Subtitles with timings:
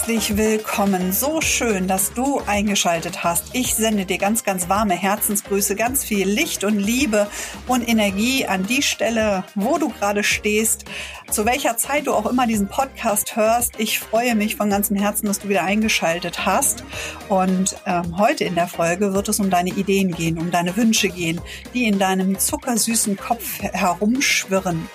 [0.00, 1.12] herzlich willkommen.
[1.12, 3.54] So schön, dass du eingeschaltet hast.
[3.54, 7.26] Ich sende dir ganz, ganz warme Herzensgrüße, ganz viel Licht und Liebe
[7.66, 10.86] und Energie an die Stelle, wo du gerade stehst,
[11.30, 13.78] zu welcher Zeit du auch immer diesen Podcast hörst.
[13.78, 16.82] Ich freue mich von ganzem Herzen, dass du wieder eingeschaltet hast.
[17.28, 21.10] Und ähm, heute in der Folge wird es um deine Ideen gehen, um deine Wünsche
[21.10, 21.42] gehen,
[21.74, 24.88] die in deinem zuckersüßen Kopf herumschwirren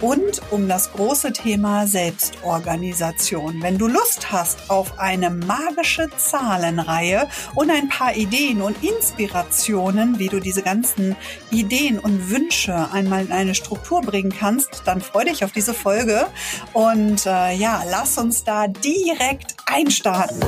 [0.00, 3.62] und um das große Thema Selbstorganisation.
[3.62, 10.28] Wenn du Lust hast auf eine magische Zahlenreihe und ein paar Ideen und Inspirationen, wie
[10.28, 11.16] du diese ganzen
[11.50, 16.26] Ideen und Wünsche einmal in eine Struktur bringen kannst, dann freu dich auf diese Folge
[16.72, 20.40] und äh, ja, lass uns da direkt einstarten.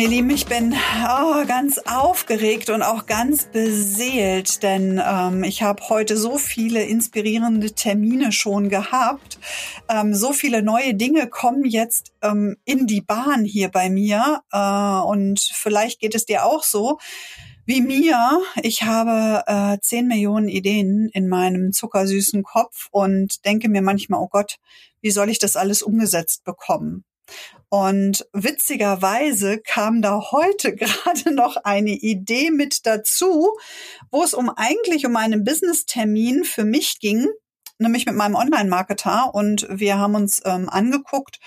[0.00, 5.90] Ihr Lieben, ich bin oh, ganz aufgeregt und auch ganz beseelt, denn ähm, ich habe
[5.90, 9.38] heute so viele inspirierende Termine schon gehabt.
[9.90, 15.06] Ähm, so viele neue Dinge kommen jetzt ähm, in die Bahn hier bei mir äh,
[15.06, 16.98] und vielleicht geht es dir auch so
[17.66, 18.40] wie mir.
[18.62, 24.28] Ich habe äh, 10 Millionen Ideen in meinem zuckersüßen Kopf und denke mir manchmal, oh
[24.28, 24.56] Gott,
[25.02, 27.04] wie soll ich das alles umgesetzt bekommen?
[27.70, 33.56] Und witzigerweise kam da heute gerade noch eine Idee mit dazu,
[34.10, 37.28] wo es um eigentlich um einen Business-Termin für mich ging,
[37.78, 39.32] nämlich mit meinem Online-Marketer.
[39.32, 41.38] Und wir haben uns ähm, angeguckt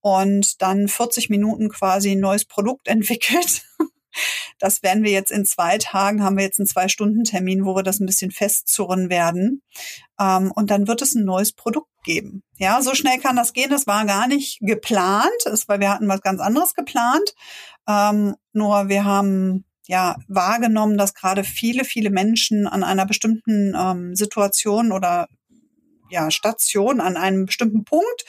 [0.00, 3.62] und dann 40 Minuten quasi ein neues Produkt entwickelt.
[4.58, 8.00] Das werden wir jetzt in zwei Tagen, haben wir jetzt einen Zwei-Stunden-Termin, wo wir das
[8.00, 9.62] ein bisschen festzurren werden.
[10.18, 12.42] Ähm, und dann wird es ein neues Produkt geben.
[12.56, 13.70] Ja, so schnell kann das gehen.
[13.70, 17.34] Das war gar nicht geplant, das, weil wir hatten was ganz anderes geplant.
[17.86, 24.14] Ähm, nur wir haben ja wahrgenommen, dass gerade viele, viele Menschen an einer bestimmten ähm,
[24.16, 25.28] Situation oder
[26.10, 28.24] ja, Station an einem bestimmten Punkt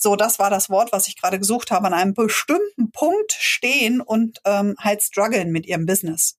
[0.00, 4.00] so, das war das Wort, was ich gerade gesucht habe, an einem bestimmten Punkt stehen
[4.00, 6.38] und ähm, halt strugglen mit ihrem Business.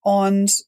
[0.00, 0.64] Und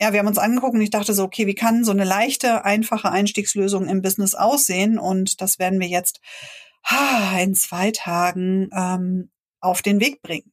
[0.00, 2.64] ja, wir haben uns angeguckt und ich dachte so, okay, wie kann so eine leichte,
[2.64, 4.98] einfache Einstiegslösung im Business aussehen?
[4.98, 6.20] Und das werden wir jetzt
[6.84, 10.52] ha, in zwei Tagen ähm, auf den Weg bringen.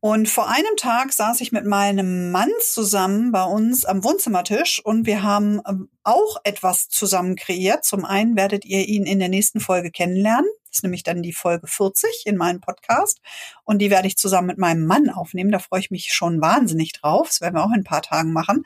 [0.00, 5.06] Und vor einem Tag saß ich mit meinem Mann zusammen bei uns am Wohnzimmertisch und
[5.06, 7.84] wir haben ähm, auch etwas zusammen kreiert.
[7.84, 10.48] Zum einen werdet ihr ihn in der nächsten Folge kennenlernen.
[10.70, 13.18] Das ist nämlich dann die Folge 40 in meinem Podcast.
[13.64, 15.50] Und die werde ich zusammen mit meinem Mann aufnehmen.
[15.50, 17.28] Da freue ich mich schon wahnsinnig drauf.
[17.28, 18.64] Das werden wir auch in ein paar Tagen machen.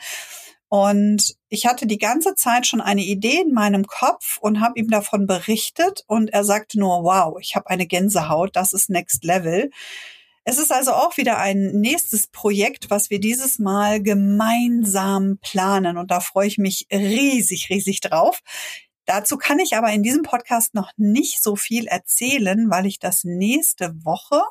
[0.69, 4.91] Und ich hatte die ganze Zeit schon eine Idee in meinem Kopf und habe ihm
[4.91, 6.04] davon berichtet.
[6.06, 9.70] Und er sagte nur, wow, ich habe eine Gänsehaut, das ist Next Level.
[10.47, 15.97] Es ist also auch wieder ein nächstes Projekt, was wir dieses Mal gemeinsam planen.
[15.97, 18.43] Und da freue ich mich riesig, riesig drauf.
[19.06, 23.25] Dazu kann ich aber in diesem Podcast noch nicht so viel erzählen, weil ich das
[23.25, 24.42] nächste Woche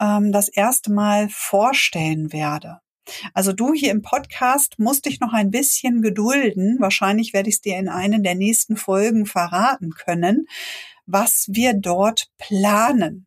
[0.00, 2.80] ähm, das erste Mal vorstellen werde.
[3.34, 6.78] Also du hier im Podcast musst dich noch ein bisschen gedulden.
[6.80, 10.46] Wahrscheinlich werde ich es dir in einer der nächsten Folgen verraten können,
[11.06, 13.26] was wir dort planen.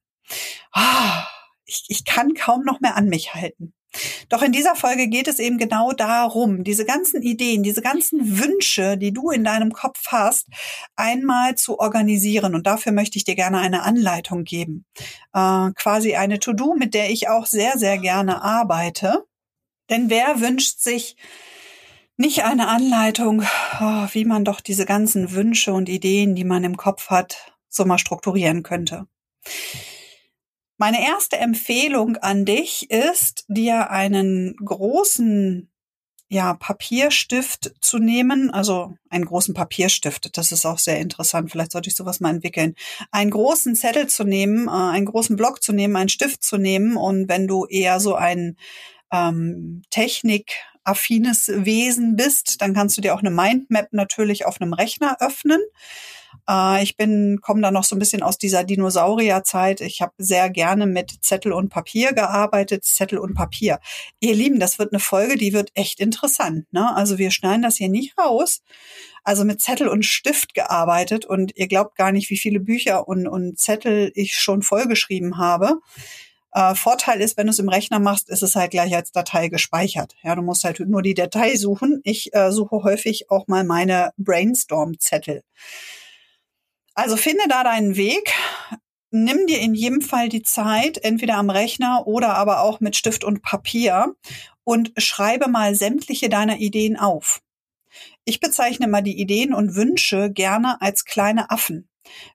[0.71, 1.25] Ah
[1.69, 3.73] ich, ich kann kaum noch mehr an mich halten.
[4.29, 8.97] Doch in dieser Folge geht es eben genau darum, diese ganzen Ideen, diese ganzen Wünsche,
[8.97, 10.47] die du in deinem Kopf hast,
[10.95, 12.55] einmal zu organisieren.
[12.55, 14.85] Und dafür möchte ich dir gerne eine Anleitung geben.
[15.33, 19.25] Äh, quasi eine To-Do, mit der ich auch sehr, sehr gerne arbeite.
[19.89, 21.15] Denn wer wünscht sich
[22.15, 23.43] nicht eine Anleitung,
[23.79, 27.85] oh, wie man doch diese ganzen Wünsche und Ideen, die man im Kopf hat, so
[27.85, 29.07] mal strukturieren könnte?
[30.81, 35.69] Meine erste Empfehlung an dich ist, dir einen großen
[36.29, 41.89] ja, Papierstift zu nehmen, also einen großen Papierstift, das ist auch sehr interessant, vielleicht sollte
[41.89, 42.75] ich sowas mal entwickeln,
[43.11, 46.95] einen großen Zettel zu nehmen, äh, einen großen Block zu nehmen, einen Stift zu nehmen
[46.95, 48.55] und wenn du eher so ein
[49.11, 55.17] ähm, technikaffines Wesen bist, dann kannst du dir auch eine Mindmap natürlich auf einem Rechner
[55.19, 55.59] öffnen.
[56.49, 59.81] Äh, ich bin, komme da noch so ein bisschen aus dieser Dinosaurierzeit.
[59.81, 62.83] Ich habe sehr gerne mit Zettel und Papier gearbeitet.
[62.83, 63.79] Zettel und Papier.
[64.19, 66.71] Ihr Lieben, das wird eine Folge, die wird echt interessant.
[66.71, 66.95] Ne?
[66.95, 68.61] Also wir schneiden das hier nicht raus.
[69.23, 73.27] Also mit Zettel und Stift gearbeitet und ihr glaubt gar nicht, wie viele Bücher und,
[73.27, 75.79] und Zettel ich schon vollgeschrieben habe.
[76.51, 79.49] Äh, Vorteil ist, wenn du es im Rechner machst, ist es halt gleich als Datei
[79.49, 80.15] gespeichert.
[80.23, 82.01] Ja, du musst halt nur die Datei suchen.
[82.03, 85.43] Ich äh, suche häufig auch mal meine Brainstorm-Zettel.
[86.99, 88.33] Also finde da deinen Weg.
[89.09, 93.23] Nimm dir in jedem Fall die Zeit, entweder am Rechner oder aber auch mit Stift
[93.23, 94.15] und Papier
[94.65, 97.39] und schreibe mal sämtliche deiner Ideen auf.
[98.25, 101.87] Ich bezeichne mal die Ideen und Wünsche gerne als kleine Affen.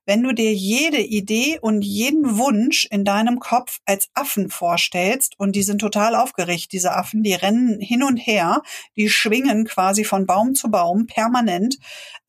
[0.07, 5.57] Wenn du dir jede Idee und jeden Wunsch in deinem Kopf als Affen vorstellst, und
[5.57, 8.63] die sind total aufgeregt, diese Affen, die rennen hin und her,
[8.97, 11.77] die schwingen quasi von Baum zu Baum permanent,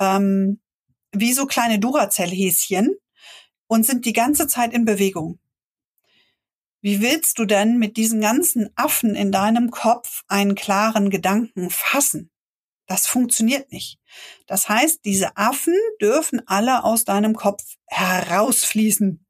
[0.01, 0.59] ähm,
[1.19, 2.95] wie so kleine Duracell-Häschen
[3.67, 5.39] und sind die ganze Zeit in Bewegung.
[6.81, 12.29] Wie willst du denn mit diesen ganzen Affen in deinem Kopf einen klaren Gedanken fassen?
[12.87, 13.97] Das funktioniert nicht.
[14.45, 19.25] Das heißt, diese Affen dürfen alle aus deinem Kopf herausfließen.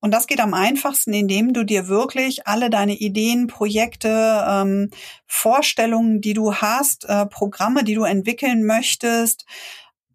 [0.00, 4.90] Und das geht am einfachsten, indem du dir wirklich alle deine Ideen, Projekte, ähm,
[5.26, 9.44] Vorstellungen, die du hast, äh, Programme, die du entwickeln möchtest,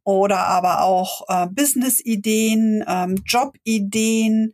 [0.04, 4.54] oder aber auch äh, Business-Ideen, ähm, Job-Ideen,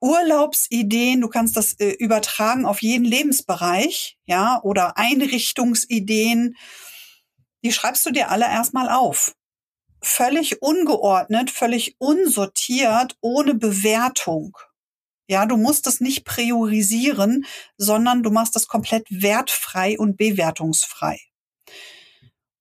[0.00, 6.56] Urlaubsideen, du kannst das äh, übertragen auf jeden Lebensbereich, ja, oder Einrichtungsideen,
[7.64, 9.34] die schreibst du dir alle erstmal auf.
[10.02, 14.58] Völlig ungeordnet, völlig unsortiert, ohne Bewertung.
[15.26, 17.46] Ja, du musst es nicht priorisieren,
[17.78, 21.18] sondern du machst es komplett wertfrei und bewertungsfrei.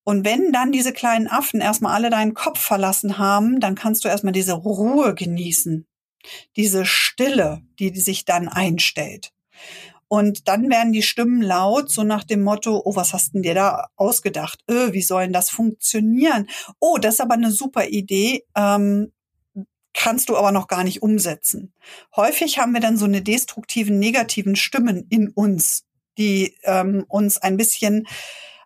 [0.04, 4.10] Und wenn dann diese kleinen Affen erstmal alle deinen Kopf verlassen haben, dann kannst du
[4.10, 5.88] erstmal diese Ruhe genießen.
[6.56, 9.32] Diese Stille, die sich dann einstellt.
[10.08, 13.56] Und dann werden die Stimmen laut, so nach dem Motto, oh, was hast denn dir
[13.56, 14.60] da ausgedacht?
[14.70, 16.48] Öh, wie soll denn das funktionieren?
[16.80, 18.46] Oh, das ist aber eine super Idee.
[18.56, 19.12] Ähm,
[19.94, 21.74] kannst du aber noch gar nicht umsetzen.
[22.16, 25.86] Häufig haben wir dann so eine destruktiven, negativen Stimmen in uns,
[26.18, 28.08] die ähm, uns ein bisschen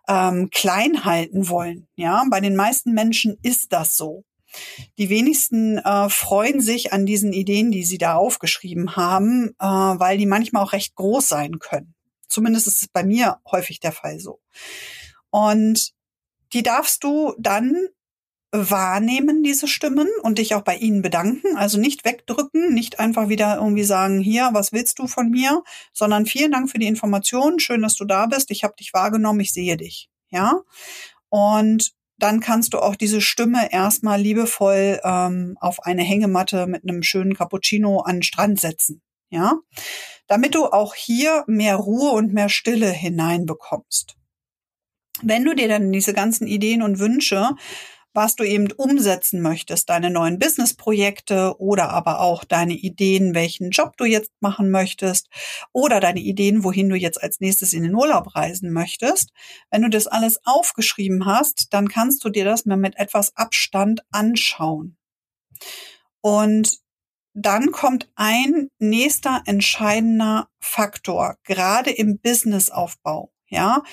[0.08, 1.86] ähm, klein halten wollen.
[1.94, 4.24] Ja, bei den meisten Menschen ist das so.
[4.96, 10.16] Die wenigsten äh, freuen sich an diesen Ideen, die sie da aufgeschrieben haben, äh, weil
[10.18, 11.94] die manchmal auch recht groß sein können.
[12.28, 14.40] Zumindest ist es bei mir häufig der Fall so.
[15.30, 15.92] Und
[16.52, 17.88] die darfst du dann
[18.50, 21.56] wahrnehmen, diese Stimmen, und dich auch bei ihnen bedanken.
[21.56, 25.62] Also nicht wegdrücken, nicht einfach wieder irgendwie sagen, hier, was willst du von mir,
[25.92, 29.40] sondern vielen Dank für die Information, schön, dass du da bist, ich habe dich wahrgenommen,
[29.40, 30.08] ich sehe dich.
[30.30, 30.62] Ja.
[31.28, 37.02] Und dann kannst du auch diese Stimme erstmal liebevoll ähm, auf eine Hängematte mit einem
[37.02, 39.02] schönen Cappuccino an den Strand setzen.
[39.30, 39.58] Ja,
[40.26, 44.16] damit du auch hier mehr Ruhe und mehr Stille hineinbekommst.
[45.22, 47.50] Wenn du dir dann diese ganzen Ideen und Wünsche
[48.18, 53.96] was du eben umsetzen möchtest, deine neuen Businessprojekte oder aber auch deine Ideen, welchen Job
[53.96, 55.28] du jetzt machen möchtest
[55.72, 59.30] oder deine Ideen, wohin du jetzt als nächstes in den Urlaub reisen möchtest.
[59.70, 64.00] Wenn du das alles aufgeschrieben hast, dann kannst du dir das mal mit etwas Abstand
[64.10, 64.96] anschauen.
[66.20, 66.80] Und
[67.34, 73.32] dann kommt ein nächster entscheidender Faktor, gerade im Businessaufbau.
[73.46, 73.84] Ja,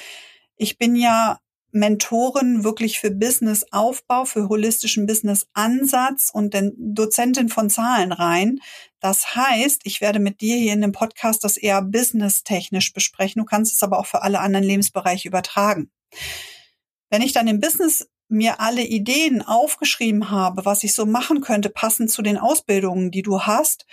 [0.56, 1.38] ich bin ja
[1.75, 8.60] Mentorin wirklich für Businessaufbau, für holistischen Business-Ansatz und den Dozentin von Zahlen rein.
[9.01, 13.42] Das heißt, ich werde mit dir hier in dem Podcast das eher businesstechnisch besprechen.
[13.42, 15.92] Du kannst es aber auch für alle anderen Lebensbereiche übertragen.
[17.10, 21.69] Wenn ich dann im Business mir alle Ideen aufgeschrieben habe, was ich so machen könnte,
[21.69, 23.86] passend zu den Ausbildungen, die du hast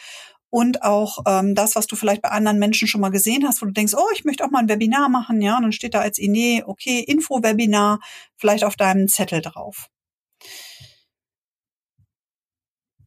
[0.52, 3.66] und auch ähm, das, was du vielleicht bei anderen Menschen schon mal gesehen hast, wo
[3.66, 6.00] du denkst, oh, ich möchte auch mal ein Webinar machen, ja, und dann steht da
[6.00, 8.00] als Idee, okay, Info-Webinar,
[8.36, 9.88] vielleicht auf deinem Zettel drauf.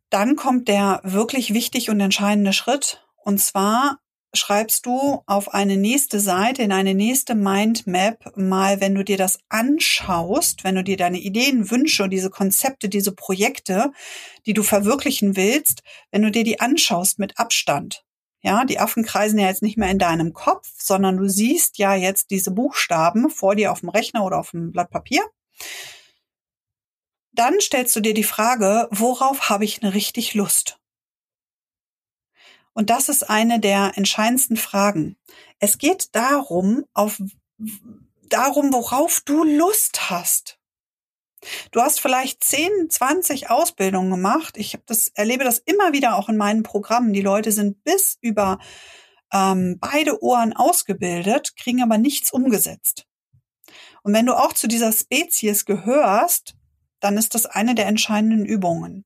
[0.10, 4.00] Dann kommt der wirklich wichtig und entscheidende Schritt, und zwar
[4.36, 9.40] schreibst du auf eine nächste Seite, in eine nächste Mindmap mal, wenn du dir das
[9.50, 13.92] anschaust, wenn du dir deine Ideen, Wünsche und diese Konzepte, diese Projekte,
[14.46, 18.04] die du verwirklichen willst, wenn du dir die anschaust mit Abstand.
[18.42, 21.96] Ja, die Affen kreisen ja jetzt nicht mehr in deinem Kopf, sondern du siehst ja
[21.96, 25.24] jetzt diese Buchstaben vor dir auf dem Rechner oder auf dem Blatt Papier.
[27.32, 30.80] Dann stellst du dir die Frage, worauf habe ich eine richtig Lust?
[32.76, 35.16] Und das ist eine der entscheidendsten Fragen.
[35.60, 37.22] Es geht darum, auf,
[38.24, 40.60] darum, worauf du Lust hast.
[41.72, 44.58] Du hast vielleicht 10, 20 Ausbildungen gemacht.
[44.58, 47.14] Ich das, erlebe das immer wieder auch in meinen Programmen.
[47.14, 48.60] Die Leute sind bis über
[49.32, 53.06] ähm, beide Ohren ausgebildet, kriegen aber nichts umgesetzt.
[54.04, 56.56] Und wenn du auch zu dieser Spezies gehörst,
[57.00, 59.06] dann ist das eine der entscheidenden Übungen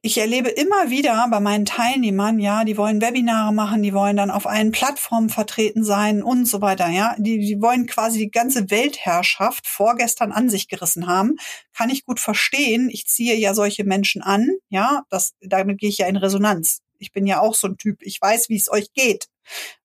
[0.00, 4.30] ich erlebe immer wieder bei meinen Teilnehmern, ja, die wollen Webinare machen, die wollen dann
[4.30, 7.16] auf allen Plattformen vertreten sein und so weiter, ja.
[7.18, 11.36] Die, die wollen quasi die ganze Weltherrschaft vorgestern an sich gerissen haben.
[11.76, 12.90] Kann ich gut verstehen.
[12.90, 15.02] Ich ziehe ja solche Menschen an, ja.
[15.10, 16.80] Das, damit gehe ich ja in Resonanz.
[16.98, 17.98] Ich bin ja auch so ein Typ.
[18.02, 19.26] Ich weiß, wie es euch geht.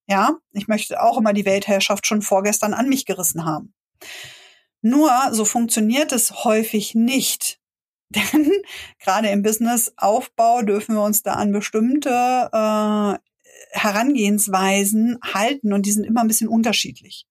[0.08, 0.38] Ja.
[0.52, 3.74] Ich möchte auch immer die Weltherrschaft schon vorgestern an mich gerissen haben.
[4.82, 7.60] Nur so funktioniert es häufig nicht.
[8.16, 8.52] Denn
[9.00, 13.18] gerade im Businessaufbau dürfen wir uns da an bestimmte äh,
[13.72, 17.26] Herangehensweisen halten und die sind immer ein bisschen unterschiedlich.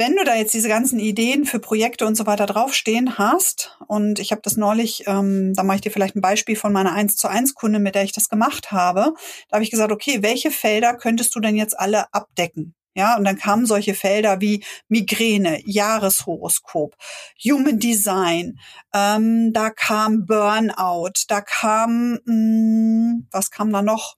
[0.00, 4.18] Wenn du da jetzt diese ganzen Ideen für Projekte und so weiter draufstehen hast, und
[4.18, 7.16] ich habe das neulich, ähm, da mache ich dir vielleicht ein Beispiel von meiner 1
[7.16, 9.12] zu 1 Kunde, mit der ich das gemacht habe,
[9.48, 12.74] da habe ich gesagt, okay, welche Felder könntest du denn jetzt alle abdecken?
[12.94, 16.96] Ja, und dann kamen solche Felder wie Migräne, Jahreshoroskop,
[17.44, 18.58] Human Design,
[18.92, 24.16] ähm, da kam Burnout, da kam, mh, hm, was kam da noch?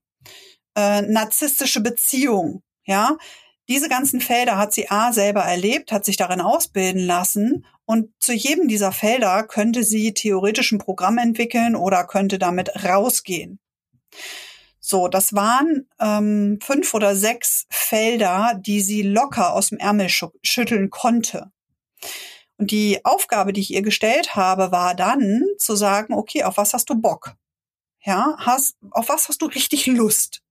[0.75, 3.19] Äh, narzisstische Beziehung, ja.
[3.69, 8.33] Diese ganzen Felder hat sie A selber erlebt, hat sich darin ausbilden lassen und zu
[8.33, 13.61] jedem dieser Felder könnte sie theoretisch ein Programm entwickeln oder könnte damit rausgehen.
[14.85, 20.09] So, das waren ähm, fünf oder sechs Felder, die sie locker aus dem Ärmel
[20.43, 21.53] schütteln konnte.
[22.59, 26.75] Und die Aufgabe, die ich ihr gestellt habe, war dann zu sagen, okay, auf was
[26.75, 27.37] hast du Bock?
[28.05, 30.43] Ja, hast, auf was hast du richtig Lust?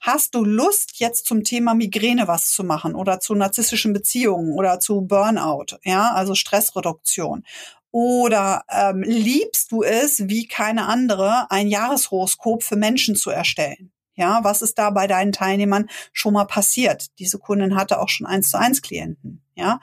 [0.00, 4.78] Hast du Lust, jetzt zum Thema Migräne was zu machen oder zu narzisstischen Beziehungen oder
[4.80, 7.44] zu Burnout, ja, also Stressreduktion?
[7.92, 13.92] Oder ähm, liebst du es, wie keine andere, ein Jahreshoroskop für Menschen zu erstellen?
[14.14, 17.06] Ja, was ist da bei deinen Teilnehmern schon mal passiert?
[17.18, 19.42] Diese Kundin hatte auch schon eins zu eins Klienten.
[19.54, 19.80] Ja,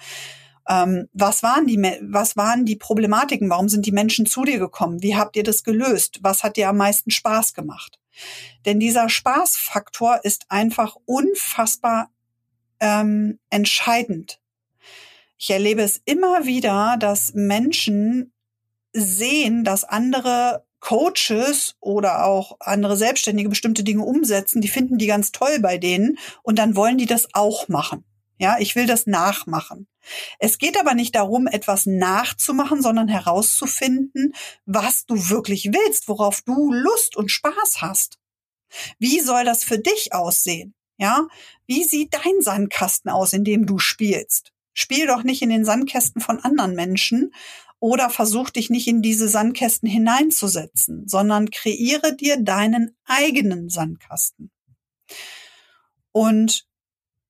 [0.68, 3.50] ähm, was waren die, was waren die Problematiken?
[3.50, 5.02] Warum sind die Menschen zu dir gekommen?
[5.02, 6.20] Wie habt ihr das gelöst?
[6.22, 8.00] Was hat dir am meisten Spaß gemacht?
[8.66, 12.10] Denn dieser Spaßfaktor ist einfach unfassbar
[12.80, 14.40] ähm, entscheidend
[15.38, 18.34] ich erlebe es immer wieder, dass Menschen
[18.94, 25.32] sehen, dass andere Coaches oder auch andere Selbstständige bestimmte Dinge umsetzen, die finden die ganz
[25.32, 28.04] toll bei denen und dann wollen die das auch machen.
[28.40, 29.88] Ja, ich will das nachmachen.
[30.38, 34.34] Es geht aber nicht darum, etwas nachzumachen, sondern herauszufinden,
[34.66, 38.20] was du wirklich willst, worauf du Lust und Spaß hast.
[39.00, 40.76] Wie soll das für dich aussehen?
[40.98, 41.28] Ja,
[41.66, 44.52] wie sieht dein Sandkasten aus, in dem du spielst?
[44.80, 47.34] Spiel doch nicht in den Sandkästen von anderen Menschen
[47.80, 54.52] oder versuch dich nicht in diese Sandkästen hineinzusetzen, sondern kreiere dir deinen eigenen Sandkasten.
[56.12, 56.68] Und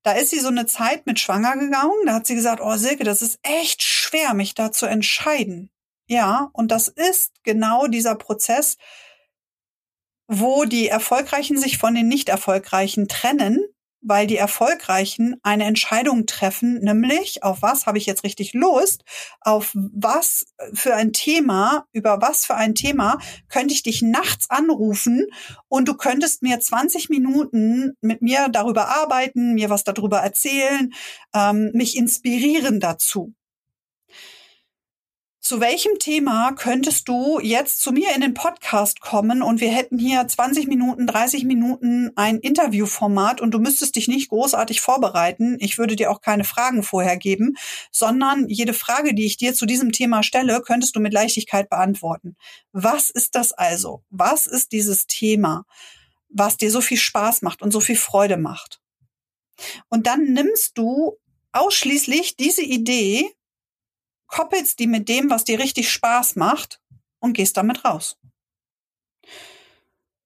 [0.03, 2.05] da ist sie so eine Zeit mit schwanger gegangen.
[2.05, 5.69] Da hat sie gesagt, oh Silke, das ist echt schwer, mich da zu entscheiden.
[6.05, 8.75] Ja, und das ist genau dieser Prozess,
[10.27, 13.63] wo die Erfolgreichen sich von den Nicht-Erfolgreichen trennen
[14.01, 19.03] weil die Erfolgreichen eine Entscheidung treffen, nämlich auf was habe ich jetzt richtig Lust,
[19.41, 25.27] auf was für ein Thema, über was für ein Thema könnte ich dich nachts anrufen
[25.67, 30.93] und du könntest mir 20 Minuten mit mir darüber arbeiten, mir was darüber erzählen,
[31.33, 33.33] ähm, mich inspirieren dazu.
[35.47, 39.97] Zu welchem Thema könntest du jetzt zu mir in den Podcast kommen und wir hätten
[39.97, 45.55] hier 20 Minuten, 30 Minuten ein Interviewformat und du müsstest dich nicht großartig vorbereiten.
[45.61, 47.55] Ich würde dir auch keine Fragen vorher geben,
[47.93, 52.35] sondern jede Frage, die ich dir zu diesem Thema stelle, könntest du mit Leichtigkeit beantworten.
[52.73, 54.03] Was ist das also?
[54.09, 55.63] Was ist dieses Thema,
[56.27, 58.81] was dir so viel Spaß macht und so viel Freude macht?
[59.87, 61.15] Und dann nimmst du
[61.53, 63.31] ausschließlich diese Idee
[64.27, 66.81] koppelst die mit dem, was dir richtig Spaß macht
[67.19, 68.17] und gehst damit raus.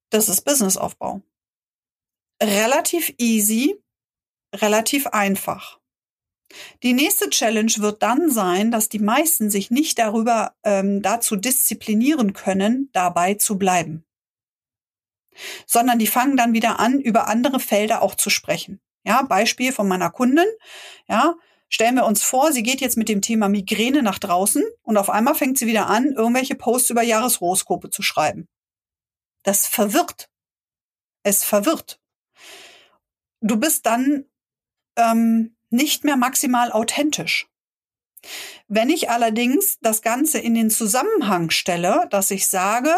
[0.10, 1.22] Das ist Businessaufbau.
[2.42, 3.82] Relativ easy,
[4.54, 5.80] relativ einfach.
[6.84, 12.34] Die nächste Challenge wird dann sein, dass die meisten sich nicht darüber ähm, dazu disziplinieren
[12.34, 14.06] können, dabei zu bleiben,
[15.66, 18.82] sondern die fangen dann wieder an, über andere Felder auch zu sprechen.
[19.04, 20.46] Ja, Beispiel von meiner Kundin.
[21.08, 21.36] Ja,
[21.74, 25.10] Stellen wir uns vor, sie geht jetzt mit dem Thema Migräne nach draußen und auf
[25.10, 28.50] einmal fängt sie wieder an, irgendwelche Posts über Jahreshoroskope zu schreiben.
[29.44, 30.30] Das verwirrt.
[31.24, 32.02] Es verwirrt.
[33.40, 34.26] Du bist dann
[34.98, 37.48] ähm, nicht mehr maximal authentisch.
[38.68, 42.94] Wenn ich allerdings das Ganze in den Zusammenhang stelle, dass ich sage,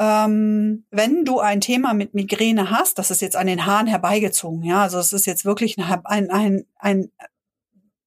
[0.00, 4.64] ähm, wenn du ein Thema mit Migräne hast, das ist jetzt an den Haaren herbeigezogen,
[4.64, 7.10] ja, also es ist jetzt wirklich ein, ein, ein, ein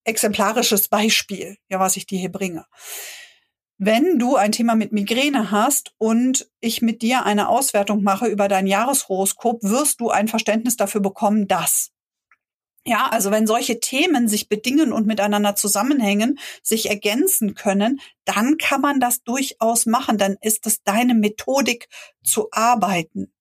[0.07, 2.65] exemplarisches Beispiel, ja, was ich dir hier bringe.
[3.77, 8.47] Wenn du ein Thema mit Migräne hast und ich mit dir eine Auswertung mache über
[8.47, 11.91] dein Jahreshoroskop, wirst du ein Verständnis dafür bekommen, dass.
[12.85, 18.81] Ja, also wenn solche Themen sich bedingen und miteinander zusammenhängen, sich ergänzen können, dann kann
[18.81, 20.17] man das durchaus machen.
[20.17, 21.89] Dann ist es deine Methodik
[22.23, 23.31] zu arbeiten.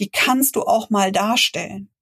[0.00, 1.93] Die kannst du auch mal darstellen.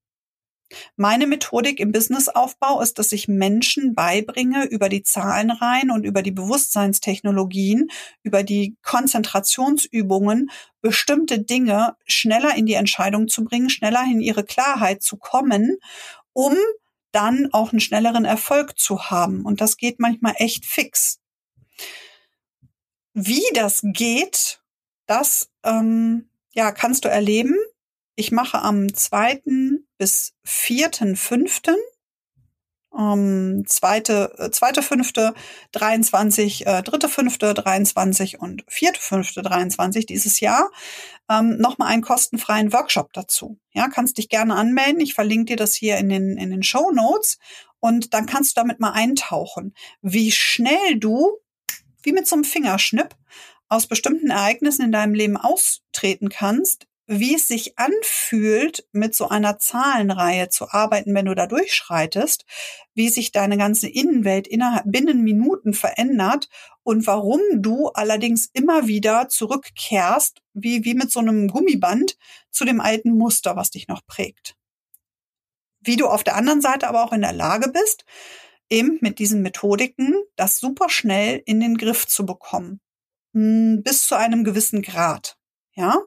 [0.96, 6.30] Meine Methodik im Businessaufbau ist, dass ich Menschen beibringe, über die Zahlenreihen und über die
[6.30, 7.90] Bewusstseinstechnologien,
[8.22, 10.50] über die Konzentrationsübungen,
[10.80, 15.78] bestimmte Dinge schneller in die Entscheidung zu bringen, schneller in ihre Klarheit zu kommen,
[16.32, 16.56] um
[17.12, 19.44] dann auch einen schnelleren Erfolg zu haben.
[19.44, 21.20] Und das geht manchmal echt fix.
[23.14, 24.60] Wie das geht,
[25.06, 27.56] das ähm, ja, kannst du erleben.
[28.14, 31.76] Ich mache am zweiten bis vierten, fünften
[32.96, 35.34] ähm, zweite, äh, zweite fünfte
[35.72, 40.70] 23, äh, dritte fünfte 23 und vierte fünfte 23 dieses Jahr
[41.30, 43.58] ähm, nochmal einen kostenfreien Workshop dazu.
[43.72, 45.00] Ja, kannst dich gerne anmelden.
[45.00, 47.38] Ich verlinke dir das hier in den, in den Show Notes
[47.80, 51.38] und dann kannst du damit mal eintauchen, wie schnell du,
[52.02, 53.16] wie mit so einem Fingerschnipp,
[53.68, 56.86] aus bestimmten Ereignissen in deinem Leben austreten kannst,
[57.18, 62.44] wie es sich anfühlt, mit so einer Zahlenreihe zu arbeiten, wenn du da durchschreitest,
[62.94, 66.48] wie sich deine ganze Innenwelt innerhalb binnen Minuten verändert
[66.82, 72.16] und warum du allerdings immer wieder zurückkehrst, wie, wie mit so einem Gummiband
[72.50, 74.56] zu dem alten Muster, was dich noch prägt.
[75.80, 78.04] Wie du auf der anderen Seite aber auch in der Lage bist,
[78.70, 82.80] eben mit diesen Methodiken das super schnell in den Griff zu bekommen.
[83.34, 85.36] Hm, bis zu einem gewissen Grad.
[85.74, 85.98] Ja.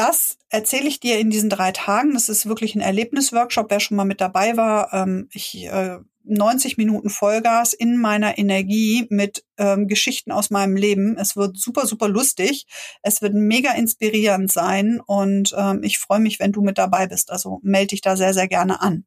[0.00, 2.14] Das erzähle ich dir in diesen drei Tagen.
[2.14, 3.66] Das ist wirklich ein Erlebnisworkshop.
[3.68, 9.06] Wer schon mal mit dabei war, ähm, ich, äh, 90 Minuten Vollgas in meiner Energie
[9.10, 11.18] mit ähm, Geschichten aus meinem Leben.
[11.18, 12.66] Es wird super, super lustig.
[13.02, 17.30] Es wird mega inspirierend sein und ähm, ich freue mich, wenn du mit dabei bist.
[17.30, 19.04] Also melde dich da sehr, sehr gerne an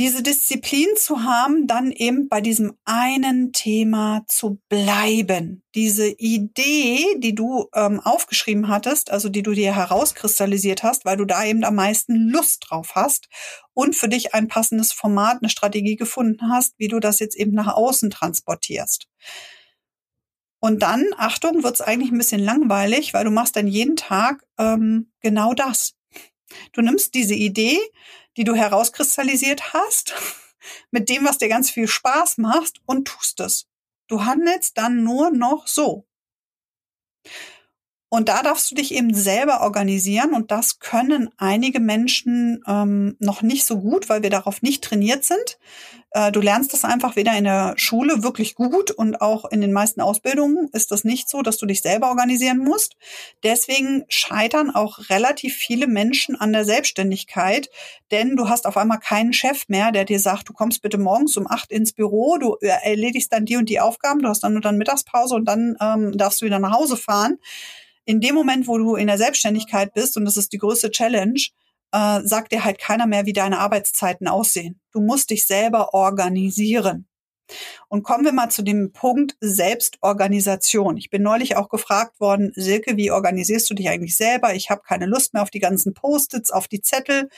[0.00, 5.62] diese Disziplin zu haben, dann eben bei diesem einen Thema zu bleiben.
[5.74, 11.26] Diese Idee, die du ähm, aufgeschrieben hattest, also die du dir herauskristallisiert hast, weil du
[11.26, 13.28] da eben am meisten Lust drauf hast
[13.74, 17.52] und für dich ein passendes Format, eine Strategie gefunden hast, wie du das jetzt eben
[17.52, 19.06] nach außen transportierst.
[20.60, 25.12] Und dann, Achtung, wird's eigentlich ein bisschen langweilig, weil du machst dann jeden Tag ähm,
[25.20, 25.94] genau das.
[26.72, 27.78] Du nimmst diese Idee,
[28.36, 30.14] die du herauskristallisiert hast,
[30.90, 33.66] mit dem, was dir ganz viel Spaß macht und tust es.
[34.08, 36.06] Du handelst dann nur noch so.
[38.12, 43.40] Und da darfst du dich eben selber organisieren und das können einige Menschen ähm, noch
[43.40, 45.58] nicht so gut, weil wir darauf nicht trainiert sind.
[46.10, 49.72] Äh, du lernst das einfach weder in der Schule wirklich gut und auch in den
[49.72, 52.96] meisten Ausbildungen ist das nicht so, dass du dich selber organisieren musst.
[53.44, 57.70] Deswegen scheitern auch relativ viele Menschen an der Selbstständigkeit,
[58.10, 61.36] denn du hast auf einmal keinen Chef mehr, der dir sagt, du kommst bitte morgens
[61.36, 64.62] um acht ins Büro, du erledigst dann die und die Aufgaben, du hast dann nur
[64.62, 67.38] dann Mittagspause und dann ähm, darfst du wieder nach Hause fahren
[68.10, 71.40] in dem Moment, wo du in der Selbstständigkeit bist, und das ist die größte Challenge,
[71.92, 74.80] äh, sagt dir halt keiner mehr, wie deine Arbeitszeiten aussehen.
[74.90, 77.06] Du musst dich selber organisieren.
[77.88, 80.96] Und kommen wir mal zu dem Punkt Selbstorganisation.
[80.96, 84.54] Ich bin neulich auch gefragt worden, Silke, wie organisierst du dich eigentlich selber?
[84.54, 87.28] Ich habe keine Lust mehr auf die ganzen Post-its, auf die Zettel.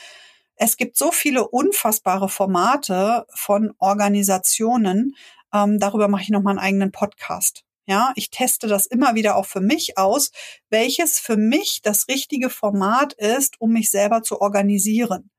[0.55, 5.15] Es gibt so viele unfassbare Formate von Organisationen.
[5.53, 7.63] Ähm, darüber mache ich nochmal einen eigenen Podcast.
[7.85, 10.31] Ja, ich teste das immer wieder auch für mich aus,
[10.69, 15.29] welches für mich das richtige Format ist, um mich selber zu organisieren.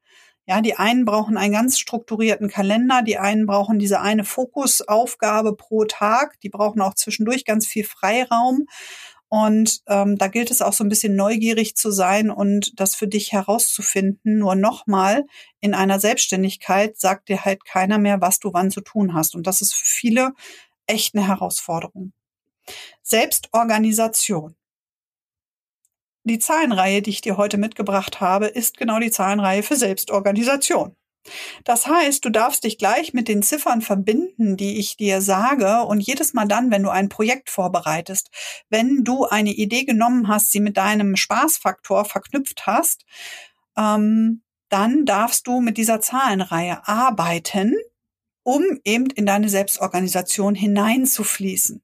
[0.46, 5.84] Ja, die einen brauchen einen ganz strukturierten Kalender, die einen brauchen diese eine Fokusaufgabe pro
[5.86, 8.66] Tag, die brauchen auch zwischendurch ganz viel Freiraum.
[9.28, 13.08] Und ähm, da gilt es auch so ein bisschen neugierig zu sein und das für
[13.08, 14.38] dich herauszufinden.
[14.38, 15.24] Nur nochmal,
[15.60, 19.34] in einer Selbstständigkeit sagt dir halt keiner mehr, was du wann zu tun hast.
[19.34, 20.32] Und das ist für viele
[20.86, 22.12] echt eine Herausforderung.
[23.02, 24.56] Selbstorganisation.
[26.24, 30.96] Die Zahlenreihe, die ich dir heute mitgebracht habe, ist genau die Zahlenreihe für Selbstorganisation.
[31.64, 35.82] Das heißt, du darfst dich gleich mit den Ziffern verbinden, die ich dir sage.
[35.82, 38.30] Und jedes Mal dann, wenn du ein Projekt vorbereitest,
[38.68, 43.04] wenn du eine Idee genommen hast, sie mit deinem Spaßfaktor verknüpft hast,
[43.76, 47.74] ähm, dann darfst du mit dieser Zahlenreihe arbeiten,
[48.42, 51.83] um eben in deine Selbstorganisation hineinzufließen.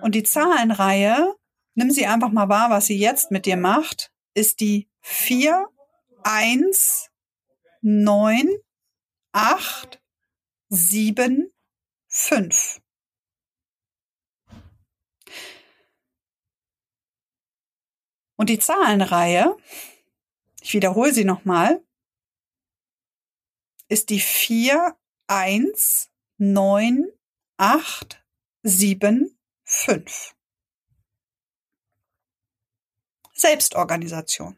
[0.00, 1.34] Und die Zahlenreihe,
[1.74, 5.68] nimm sie einfach mal wahr, was sie jetzt mit dir macht, ist die 4,
[6.22, 7.10] 1,
[7.82, 8.48] 9,
[9.32, 10.02] 8,
[10.68, 11.52] 7,
[12.08, 12.80] 5.
[18.36, 19.56] Und die Zahlenreihe,
[20.60, 21.84] ich wiederhole sie nochmal,
[23.88, 24.96] ist die 4,
[25.28, 27.06] 1, 9,
[27.56, 28.24] 8,
[28.62, 29.33] sieben,
[29.76, 30.34] 5.
[33.34, 34.56] Selbstorganisation.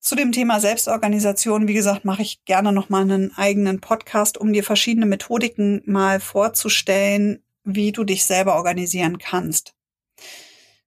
[0.00, 4.52] Zu dem Thema Selbstorganisation, wie gesagt, mache ich gerne noch mal einen eigenen Podcast, um
[4.52, 9.74] dir verschiedene Methodiken mal vorzustellen, wie du dich selber organisieren kannst.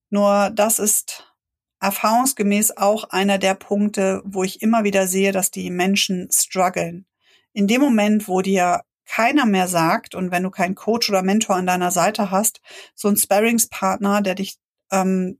[0.09, 1.35] Nur das ist
[1.79, 7.05] erfahrungsgemäß auch einer der Punkte, wo ich immer wieder sehe, dass die Menschen strugglen.
[7.53, 11.57] In dem Moment, wo dir keiner mehr sagt und wenn du keinen Coach oder Mentor
[11.57, 12.61] an deiner Seite hast,
[12.95, 14.57] so ein Sparringspartner, der dich
[14.91, 15.37] ähm,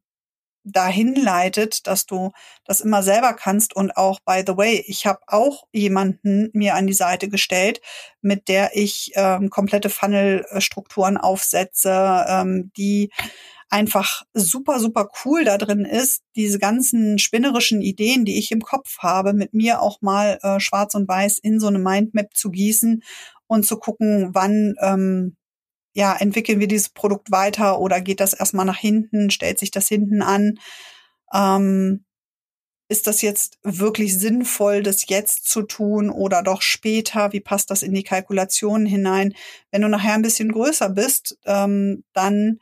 [0.64, 2.32] dahin leitet, dass du
[2.66, 3.76] das immer selber kannst.
[3.76, 7.82] Und auch, by the way, ich habe auch jemanden mir an die Seite gestellt,
[8.22, 13.12] mit der ich ähm, komplette Funnel-Strukturen aufsetze, ähm, die
[13.72, 19.00] einfach super, super cool da drin ist, diese ganzen spinnerischen Ideen, die ich im Kopf
[19.00, 23.02] habe, mit mir auch mal äh, schwarz und weiß in so eine Mindmap zu gießen
[23.48, 25.38] und zu gucken, wann ähm,
[25.94, 29.88] ja, entwickeln wir dieses Produkt weiter oder geht das erstmal nach hinten, stellt sich das
[29.88, 30.60] hinten an?
[31.34, 32.06] Ähm,
[32.90, 37.32] ist das jetzt wirklich sinnvoll, das jetzt zu tun oder doch später?
[37.32, 39.34] Wie passt das in die Kalkulationen hinein?
[39.72, 42.60] Wenn du nachher ein bisschen größer bist, ähm, dann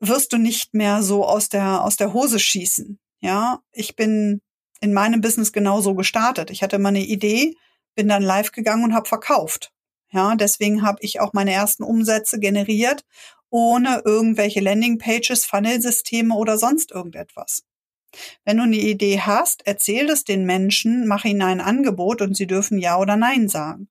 [0.00, 2.98] wirst du nicht mehr so aus der, aus der Hose schießen.
[3.20, 4.40] Ja, ich bin
[4.80, 6.50] in meinem Business genauso gestartet.
[6.50, 7.54] Ich hatte mal eine Idee,
[7.94, 9.72] bin dann live gegangen und habe verkauft.
[10.10, 13.04] Ja, deswegen habe ich auch meine ersten Umsätze generiert,
[13.50, 17.64] ohne irgendwelche Landingpages, Funnelsysteme oder sonst irgendetwas.
[18.44, 22.46] Wenn du eine Idee hast, erzähl es den Menschen, mach ihnen ein Angebot und sie
[22.46, 23.88] dürfen Ja oder Nein sagen.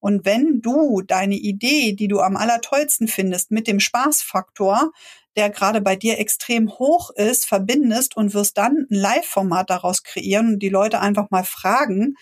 [0.00, 4.92] Und wenn du deine Idee, die du am allertollsten findest, mit dem Spaßfaktor,
[5.38, 10.54] der gerade bei dir extrem hoch ist, verbindest und wirst dann ein Live-Format daraus kreieren
[10.54, 12.16] und die Leute einfach mal fragen,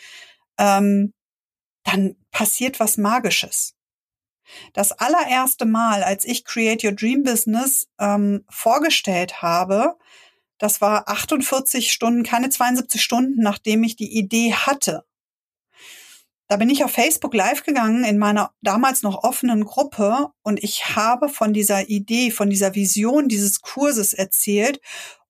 [0.59, 1.15] ähm,
[1.83, 3.75] dann passiert was Magisches.
[4.75, 9.97] Das allererste Mal, als ich Create Your Dream Business ähm, vorgestellt habe,
[10.59, 15.05] das war 48 Stunden, keine 72 Stunden, nachdem ich die Idee hatte.
[16.49, 20.97] Da bin ich auf Facebook live gegangen in meiner damals noch offenen Gruppe und ich
[20.97, 24.81] habe von dieser Idee, von dieser Vision dieses Kurses erzählt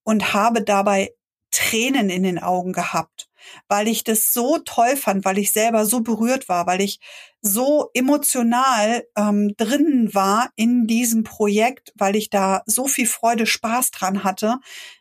[0.03, 1.15] und habe dabei
[1.51, 3.31] Tränen in den Augen gehabt
[3.69, 7.01] weil ich das so toll fand, weil ich selber so berührt war, weil ich
[7.41, 13.91] so emotional ähm, drin war in diesem Projekt, weil ich da so viel Freude, Spaß
[13.91, 14.59] dran hatte,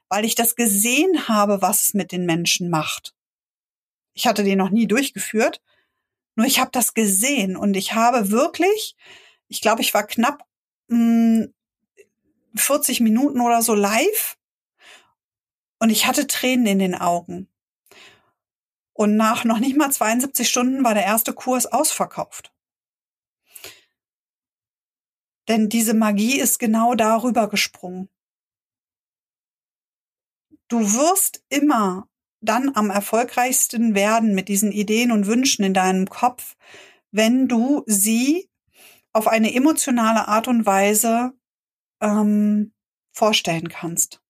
[0.09, 3.13] weil ich das gesehen habe, was es mit den Menschen macht.
[4.13, 5.61] Ich hatte den noch nie durchgeführt,
[6.35, 8.95] nur ich habe das gesehen und ich habe wirklich,
[9.47, 10.45] ich glaube, ich war knapp
[10.87, 11.53] mh, hm,
[12.55, 14.37] 40 Minuten oder so live
[15.79, 17.49] und ich hatte Tränen in den Augen.
[18.93, 22.53] Und nach noch nicht mal 72 Stunden war der erste Kurs ausverkauft.
[25.49, 28.09] Denn diese Magie ist genau darüber gesprungen.
[30.69, 32.09] Du wirst immer
[32.41, 36.55] dann am erfolgreichsten werden mit diesen Ideen und Wünschen in deinem Kopf,
[37.11, 38.49] wenn du sie
[39.13, 41.33] auf eine emotionale Art und Weise
[42.01, 42.73] ähm,
[43.11, 44.21] vorstellen kannst.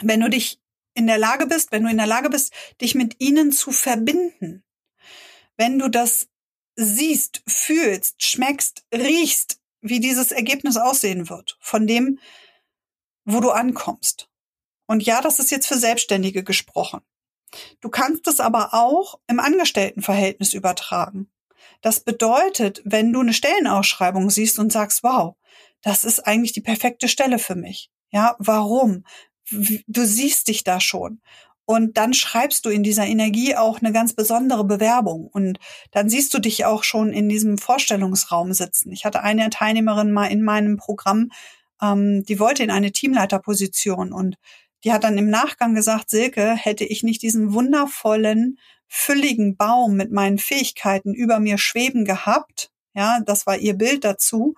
[0.00, 0.60] Wenn du dich
[0.94, 4.64] in der Lage bist, wenn du in der Lage bist, dich mit ihnen zu verbinden,
[5.56, 6.28] wenn du das
[6.76, 12.18] siehst, fühlst, schmeckst, riechst, wie dieses Ergebnis aussehen wird, von dem,
[13.24, 14.28] wo du ankommst.
[14.88, 17.00] Und ja, das ist jetzt für Selbstständige gesprochen.
[17.80, 21.30] Du kannst es aber auch im Angestelltenverhältnis übertragen.
[21.80, 25.36] Das bedeutet, wenn du eine Stellenausschreibung siehst und sagst, wow,
[25.82, 27.90] das ist eigentlich die perfekte Stelle für mich.
[28.10, 29.04] Ja, warum?
[29.50, 31.20] du siehst dich da schon.
[31.64, 35.26] Und dann schreibst du in dieser Energie auch eine ganz besondere Bewerbung.
[35.26, 35.58] Und
[35.90, 38.90] dann siehst du dich auch schon in diesem Vorstellungsraum sitzen.
[38.90, 41.30] Ich hatte eine Teilnehmerin mal in meinem Programm,
[41.82, 44.36] ähm, die wollte in eine Teamleiterposition und
[44.84, 50.12] die hat dann im Nachgang gesagt, Silke, hätte ich nicht diesen wundervollen, fülligen Baum mit
[50.12, 54.54] meinen Fähigkeiten über mir schweben gehabt, ja, das war ihr Bild dazu,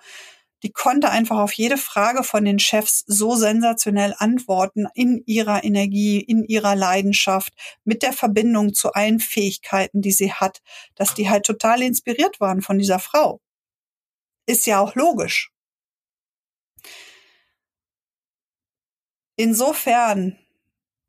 [0.63, 6.21] die konnte einfach auf jede Frage von den Chefs so sensationell antworten in ihrer Energie,
[6.21, 7.55] in ihrer Leidenschaft,
[7.85, 10.61] mit der Verbindung zu allen Fähigkeiten, die sie hat,
[10.95, 13.41] dass die halt total inspiriert waren von dieser Frau.
[14.47, 15.51] Ist ja auch logisch.
[19.41, 20.37] Insofern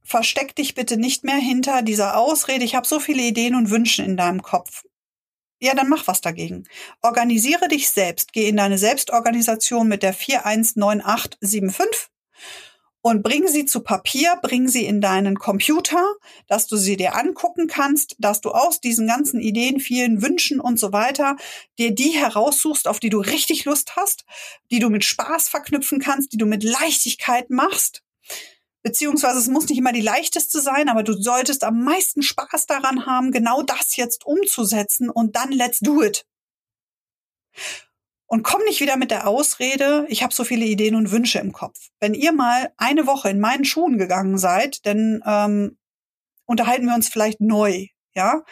[0.04, 4.04] versteck dich bitte nicht mehr hinter dieser Ausrede, ich habe so viele Ideen und Wünsche
[4.04, 4.86] in deinem Kopf.
[5.60, 6.64] Ja, dann mach was dagegen.
[7.02, 8.32] Organisiere dich selbst.
[8.32, 12.08] Geh in deine Selbstorganisation mit der 419875
[13.02, 16.02] und bring sie zu Papier, bring sie in deinen Computer,
[16.48, 20.80] dass du sie dir angucken kannst, dass du aus diesen ganzen Ideen, vielen Wünschen und
[20.80, 21.36] so weiter
[21.78, 24.24] dir die heraussuchst, auf die du richtig Lust hast,
[24.72, 28.04] die du mit Spaß verknüpfen kannst, die du mit Leichtigkeit machst.
[28.84, 33.06] Beziehungsweise es muss nicht immer die leichteste sein, aber du solltest am meisten Spaß daran
[33.06, 36.26] haben, genau das jetzt umzusetzen und dann let's do it.
[38.26, 41.52] Und komm nicht wieder mit der Ausrede, ich habe so viele Ideen und Wünsche im
[41.52, 41.90] Kopf.
[42.00, 45.78] Wenn ihr mal eine Woche in meinen Schuhen gegangen seid, dann ähm,
[46.46, 47.88] unterhalten wir uns vielleicht neu.
[48.14, 48.44] Ja,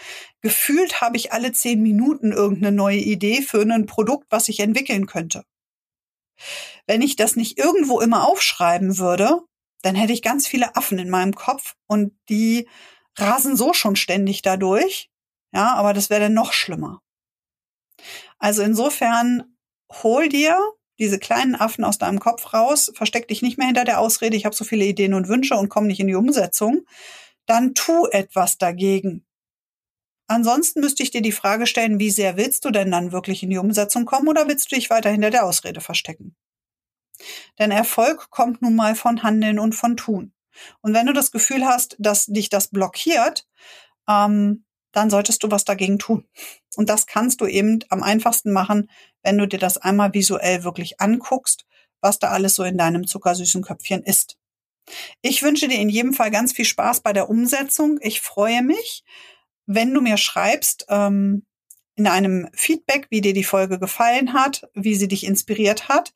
[0.42, 5.06] gefühlt habe ich alle zehn Minuten irgendeine neue Idee für ein Produkt, was ich entwickeln
[5.06, 5.44] könnte.
[6.88, 9.42] Wenn ich das nicht irgendwo immer aufschreiben würde,
[9.82, 12.68] dann hätte ich ganz viele Affen in meinem Kopf und die
[13.18, 15.10] rasen so schon ständig dadurch.
[15.54, 17.02] Ja, aber das wäre dann noch schlimmer.
[18.40, 19.44] Also insofern
[20.04, 20.58] hol dir
[21.00, 24.46] diese kleinen Affen aus deinem Kopf raus, versteck dich nicht mehr hinter der Ausrede, ich
[24.46, 26.86] habe so viele Ideen und Wünsche und komm nicht in die Umsetzung,
[27.46, 29.26] dann tu etwas dagegen.
[30.28, 33.50] Ansonsten müsste ich dir die Frage stellen, wie sehr willst du denn dann wirklich in
[33.50, 36.36] die Umsetzung kommen oder willst du dich weiter hinter der Ausrede verstecken?
[37.58, 40.34] Denn Erfolg kommt nun mal von Handeln und von Tun.
[40.82, 43.48] Und wenn du das Gefühl hast, dass dich das blockiert,
[44.08, 46.28] ähm, dann solltest du was dagegen tun.
[46.76, 48.90] Und das kannst du eben am einfachsten machen,
[49.24, 51.66] wenn du dir das einmal visuell wirklich anguckst,
[52.02, 54.38] was da alles so in deinem zuckersüßen Köpfchen ist.
[55.22, 58.00] Ich wünsche dir in jedem Fall ganz viel Spaß bei der Umsetzung.
[58.02, 59.04] Ich freue mich,
[59.68, 61.46] wenn du mir schreibst ähm,
[61.96, 66.14] in einem Feedback, wie dir die Folge gefallen hat, wie sie dich inspiriert hat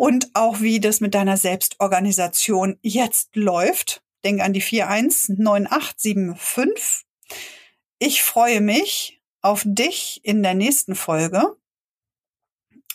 [0.00, 4.02] und auch wie das mit deiner Selbstorganisation jetzt läuft.
[4.24, 7.06] Denk an die 419875.
[7.98, 11.54] Ich freue mich auf dich in der nächsten Folge.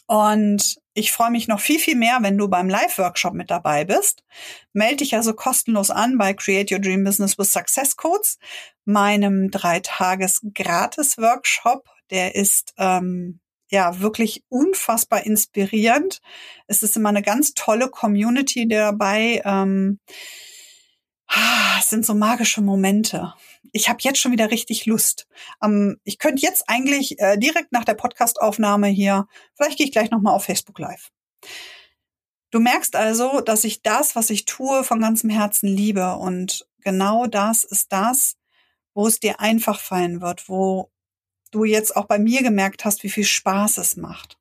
[0.07, 4.23] Und ich freue mich noch viel, viel mehr, wenn du beim Live-Workshop mit dabei bist.
[4.73, 8.39] Melde dich also kostenlos an bei Create Your Dream Business with Success Codes,
[8.83, 11.87] meinem Dreitages-Gratis-Workshop.
[12.09, 16.21] Der ist ähm, ja wirklich unfassbar inspirierend.
[16.67, 19.41] Es ist immer eine ganz tolle Community dabei.
[19.45, 19.99] Ähm,
[21.27, 23.33] ah, es sind so magische Momente
[23.75, 25.27] ich habe jetzt schon wieder richtig Lust.
[25.61, 30.11] Ähm, ich könnte jetzt eigentlich äh, direkt nach der Podcastaufnahme hier, vielleicht gehe ich gleich
[30.11, 31.11] nochmal auf Facebook Live.
[32.51, 36.15] Du merkst also, dass ich das, was ich tue, von ganzem Herzen liebe.
[36.15, 38.37] Und genau das ist das,
[38.93, 40.89] wo es dir einfach fallen wird, wo
[41.51, 44.37] du jetzt auch bei mir gemerkt hast, wie viel Spaß es macht.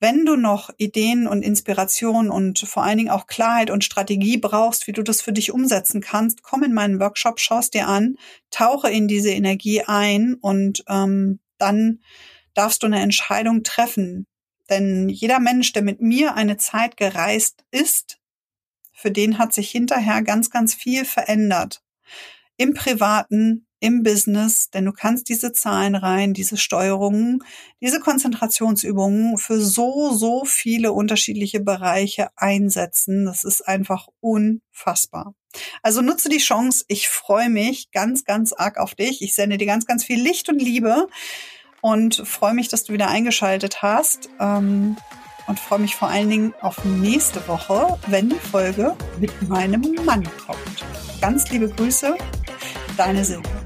[0.00, 4.86] Wenn du noch Ideen und Inspiration und vor allen Dingen auch Klarheit und Strategie brauchst,
[4.86, 8.16] wie du das für dich umsetzen kannst, komm in meinen Workshop, schaust dir an,
[8.50, 12.00] tauche in diese Energie ein und ähm, dann
[12.52, 14.26] darfst du eine Entscheidung treffen.
[14.68, 18.18] Denn jeder Mensch, der mit mir eine Zeit gereist ist,
[18.92, 21.82] für den hat sich hinterher ganz, ganz viel verändert.
[22.56, 27.42] Im privaten, im Business, denn du kannst diese Zahlen rein, diese Steuerungen,
[27.80, 33.24] diese Konzentrationsübungen für so, so viele unterschiedliche Bereiche einsetzen.
[33.24, 35.34] Das ist einfach unfassbar.
[35.82, 36.84] Also nutze die Chance.
[36.88, 39.22] Ich freue mich ganz, ganz arg auf dich.
[39.22, 41.08] Ich sende dir ganz, ganz viel Licht und Liebe
[41.80, 44.30] und freue mich, dass du wieder eingeschaltet hast.
[44.40, 44.96] Ähm,
[45.46, 50.24] und freue mich vor allen Dingen auf nächste Woche, wenn die Folge mit meinem Mann
[50.46, 50.84] kommt.
[51.20, 52.16] Ganz liebe Grüße,
[52.96, 53.63] deine Silke.